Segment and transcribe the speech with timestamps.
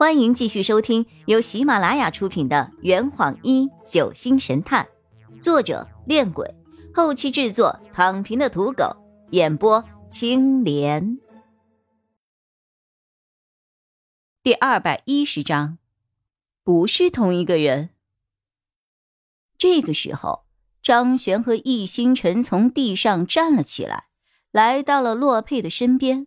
[0.00, 4.88] 欢迎继续收听由喜马拉雅出品的《圆谎一九星神探》，
[5.42, 6.54] 作者：恋鬼，
[6.94, 8.96] 后期制作：躺平的土狗，
[9.32, 11.18] 演播：青莲。
[14.42, 15.76] 第二百一十章，
[16.64, 17.90] 不是同一个人。
[19.58, 20.46] 这个时候，
[20.82, 24.06] 张璇和易星辰从地上站了起来，
[24.50, 26.26] 来到了洛佩的身边。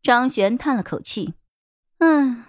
[0.00, 1.34] 张璇叹了口气
[2.00, 2.44] ：“嗯。”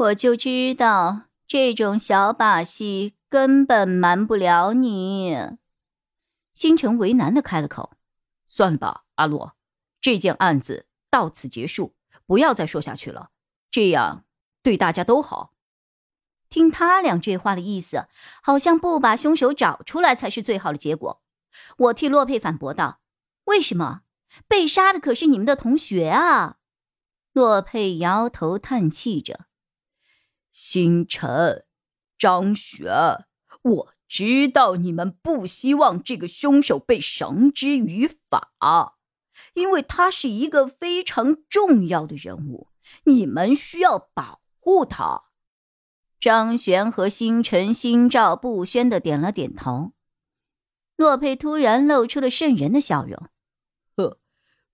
[0.00, 5.36] 我就知道这种小把戏根本瞒不了你。
[6.54, 7.92] 星辰为难的开了口
[8.46, 9.56] ：“算了吧，阿洛，
[10.00, 13.28] 这件案子到此结束，不要再说下去了，
[13.70, 14.24] 这样
[14.62, 15.52] 对大家都好。”
[16.48, 18.06] 听他俩这话的意思，
[18.42, 21.20] 好像不把凶手找出来才是最好的结果。
[21.76, 23.00] 我替洛佩反驳道
[23.44, 24.00] ：“为什么？
[24.48, 26.56] 被杀的可是你们的同学啊！”
[27.34, 29.49] 洛佩摇头叹气着。
[30.52, 31.64] 星辰，
[32.18, 32.90] 张雪，
[33.62, 38.96] 我知道你们不希望这个凶手被绳之于法，
[39.54, 42.68] 因为他是一个非常重要的人物，
[43.04, 45.24] 你们需要保护他。
[46.18, 49.92] 张璇和星辰心照不宣的点了点头。
[50.96, 53.28] 洛佩突然露出了渗人的笑容
[53.96, 54.18] ：“呵，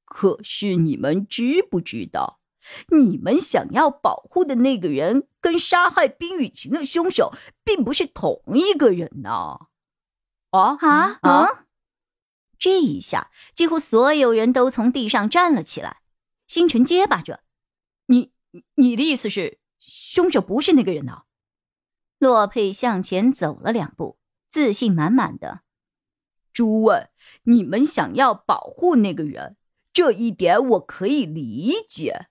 [0.04, 2.40] 可是你们知不知道？”
[2.88, 7.32] 你们想要保护的那个人，跟杀害冰雨晴的凶手
[7.64, 9.68] 并不是同一个人呢！
[10.50, 11.66] 啊啊啊！
[12.58, 15.98] 这一下，几乎所有人都从地上站了起来。
[16.46, 17.40] 星辰结巴着
[18.06, 18.32] ：“你
[18.76, 21.22] 你的意思是，凶手不是那个人呢？”
[22.18, 25.60] 洛佩向前走了两步，自信满满的
[26.52, 27.08] ：“诸位，
[27.42, 29.56] 你们想要保护那个人，
[29.92, 32.28] 这一点我可以理解。”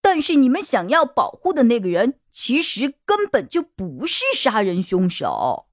[0.00, 5.66] 但是你们想要保护的那个人，其实根本就不是杀人凶手。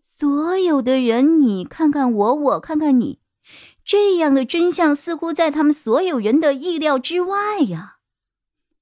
[0.00, 3.20] 所有的人，你看看我，我看看你，
[3.84, 7.98] 这样的真相似乎在他们所有人的意料之外呀！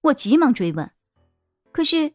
[0.02, 0.92] 我急忙追问
[1.72, 2.14] ：“可是，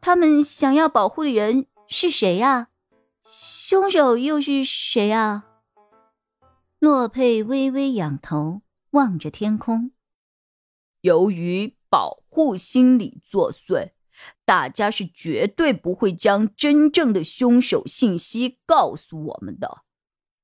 [0.00, 2.68] 他们想要保护的人是谁呀？
[3.24, 5.44] 凶手又是谁啊？”
[6.78, 9.92] 洛佩微微仰头望着天空。
[11.02, 13.90] 由于保护心理作祟，
[14.44, 19.82] 大家是绝对不会将真正的凶手信息告诉我们的。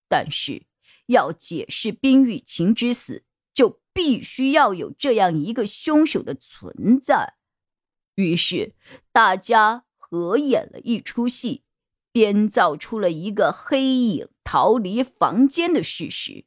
[0.09, 0.67] 但是，
[1.07, 3.25] 要解释冰雨晴之死，
[3.55, 7.35] 就必须要有这样一个凶手的存在。
[8.17, 8.75] 于是，
[9.13, 11.63] 大家合演了一出戏，
[12.11, 16.47] 编造出了一个黑影逃离房间的事实。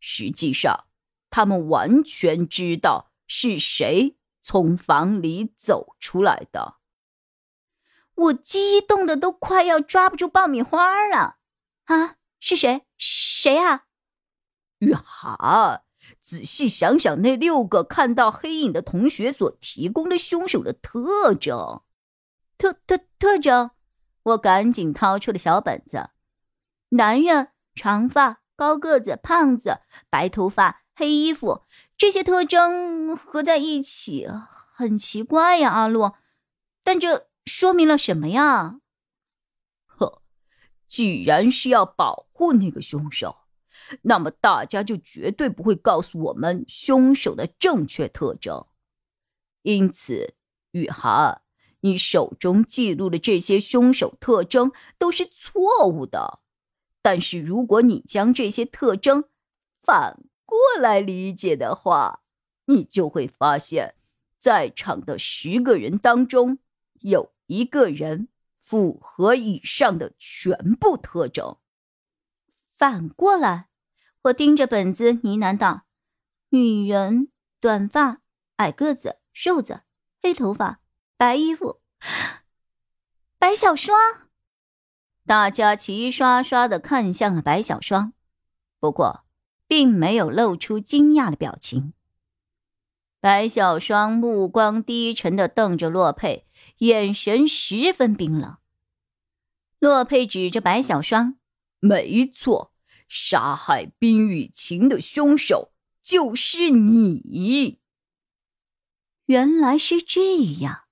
[0.00, 0.86] 实际上，
[1.30, 3.11] 他们完全知道。
[3.26, 6.76] 是谁从房里走出来的？
[8.14, 11.36] 我激动的都快要抓不住爆米花了！
[11.84, 12.86] 啊，是谁？
[12.98, 13.84] 谁啊？
[14.78, 15.82] 雨涵，
[16.20, 21.82] 仔细想想那六个看到黑影的同学所提供的凶手的特征。
[22.58, 23.70] 特特特征？
[24.24, 26.10] 我赶紧掏出了小本子。
[26.90, 29.78] 男人，长发，高个子，胖子，
[30.10, 31.62] 白头发，黑衣服。
[31.96, 34.28] 这些特征合在一起
[34.74, 36.16] 很奇怪呀，阿洛。
[36.82, 38.80] 但这说明了什么呀？
[39.86, 40.22] 呵，
[40.88, 43.36] 既然是要保护那个凶手，
[44.02, 48.66] 那么大家就绝对不会告诉我们凶手的正确特征。
[49.62, 50.34] 因此，
[50.72, 51.42] 雨涵，
[51.82, 56.40] 你手中记录的这些凶手特征都是错误的。
[57.00, 59.28] 但是，如果你将这些特征
[59.80, 60.18] 反。
[60.52, 62.20] 过来理解的话，
[62.66, 63.94] 你就会发现，
[64.36, 66.58] 在场的十个人当中，
[67.00, 68.28] 有一个人
[68.60, 71.56] 符合以上的全部特征。
[72.70, 73.68] 反过来，
[74.24, 75.86] 我盯着本子呢喃道
[76.50, 78.20] ：“女人，短发，
[78.56, 79.84] 矮个子，瘦子，
[80.20, 80.80] 黑头发，
[81.16, 81.80] 白衣服，
[83.38, 84.28] 白小霜。”
[85.24, 88.12] 大家齐刷刷的看向了白小霜，
[88.78, 89.24] 不过。
[89.72, 91.94] 并没有露出惊讶的表情。
[93.20, 96.44] 白小霜目光低沉的瞪着洛佩，
[96.80, 98.58] 眼神十分冰冷。
[99.78, 101.38] 洛佩指着白小霜
[101.80, 102.74] ：“没错，
[103.08, 105.72] 杀害冰雨晴的凶手
[106.02, 107.80] 就是你。”
[109.24, 110.82] 原来是这样。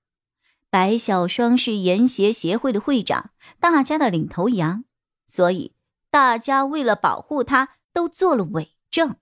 [0.71, 3.29] 白小霜是研协协会的会长，
[3.59, 4.85] 大家的领头羊，
[5.27, 5.75] 所以
[6.09, 7.75] 大家为了保护他。
[7.93, 9.15] 都做了伪证。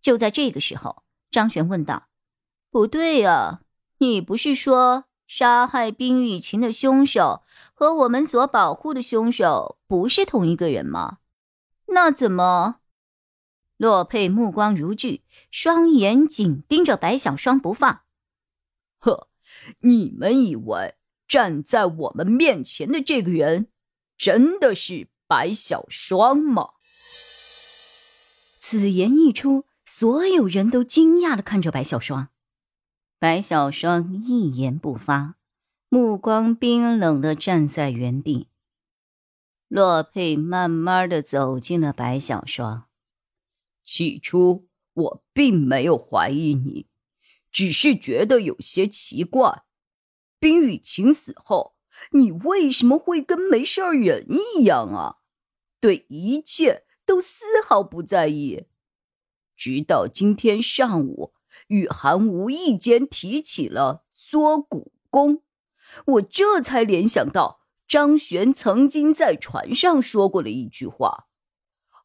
[0.00, 2.08] 就在这个时候，张璇问道
[2.70, 3.62] ：“不对呀，
[3.98, 7.42] 你不是说杀害冰雨晴的凶手
[7.74, 11.18] 和我们所保护的凶手不是同一个人吗？
[11.86, 12.80] 那怎么？
[13.76, 18.02] 洛佩目光如炬，双眼紧盯着白小双不放。
[18.98, 19.28] 呵，
[19.80, 20.94] 你们以为
[21.28, 23.68] 站在我们面前的这个人
[24.16, 26.70] 真的是白小双吗？
[28.58, 32.28] 此言一出，所有人都惊讶的看着白小双。
[33.18, 35.36] 白小双一言不发，
[35.88, 38.48] 目光冰冷的站在原地。
[39.68, 42.86] 洛佩慢慢的走进了白小双。
[43.82, 46.86] 起初我并没有怀疑你，
[47.50, 49.64] 只是觉得有些奇怪。
[50.38, 51.74] 冰雨晴死后，
[52.12, 54.26] 你为什么会跟没事人
[54.58, 55.16] 一样啊？
[55.80, 58.66] 对一切都丝毫不在意。
[59.56, 61.32] 直到今天上午，
[61.68, 65.42] 雨涵无意间提起了缩骨功，
[66.04, 71.28] 我这才联想到张璇曾经在船上说过了一句话：“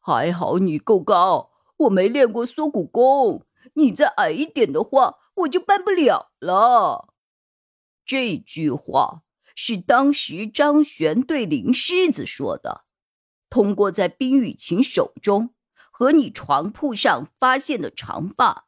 [0.00, 1.50] 还好你够高。”
[1.82, 3.44] 我没练过缩骨功，
[3.74, 7.12] 你再矮一点的话，我就办不了了。
[8.04, 9.22] 这句话
[9.56, 12.84] 是当时张璇对林狮子说的。
[13.52, 15.50] 通过在冰雨晴手中
[15.90, 18.64] 和你床铺上发现的长发，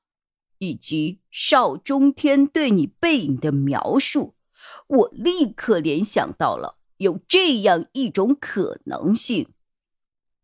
[0.58, 4.34] 以及邵中天对你背影的描述，
[4.86, 9.48] 我立刻联想到了有这样一种可能性：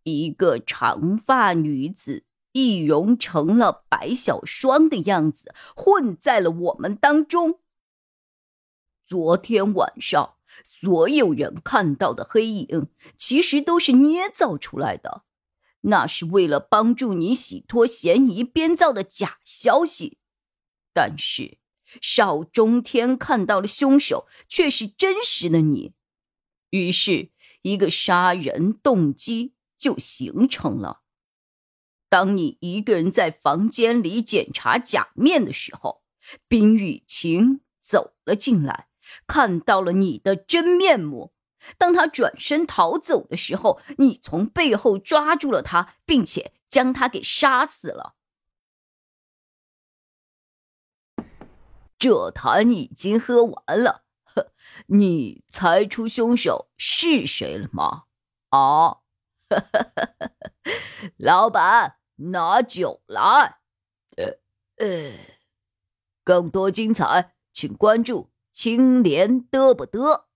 [0.04, 2.24] 一个长发女子。
[2.52, 7.60] 易容成了白小霜的样子，混在了我们当中。
[9.04, 10.34] 昨天晚上
[10.64, 15.24] 所有人看到的黑影，其实都是捏造出来的，
[15.82, 20.18] 那是为了帮助你洗脱嫌疑编造的假消息。
[20.92, 21.58] 但是
[22.00, 25.94] 邵中天看到了凶手，却是真实的你，
[26.70, 27.30] 于是
[27.62, 31.02] 一个杀人动机就形成了。
[32.08, 36.02] 当你一个人在房间里检查假面的时候，
[36.48, 38.89] 冰雨晴走了进来，
[39.26, 41.32] 看到了你的真面目。
[41.76, 48.14] 当他转身逃走的时候，你从背后抓住了他，并且将他给杀死了。
[51.98, 54.52] 这坛已经喝完了，呵，
[54.86, 58.04] 你猜出凶手是谁了吗？
[58.50, 58.98] 啊，
[61.18, 61.96] 老板。
[62.22, 63.60] 拿酒来，
[64.18, 64.36] 呃
[64.76, 65.12] 呃，
[66.22, 70.29] 更多精彩，请关注青莲得不得。